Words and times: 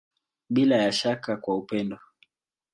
Bila 0.49 0.75
ya 0.75 0.91
shaka 0.91 1.37
kwa 1.37 1.57
upendo. 1.57 1.97